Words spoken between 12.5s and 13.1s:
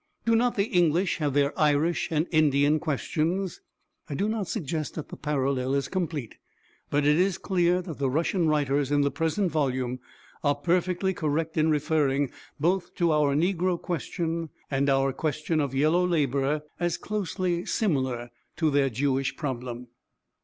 both